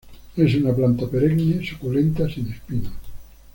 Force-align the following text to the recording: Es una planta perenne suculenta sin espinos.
Es 0.35 0.55
una 0.55 0.75
planta 0.75 1.05
perenne 1.07 1.63
suculenta 1.63 2.27
sin 2.27 2.49
espinos. 2.51 2.91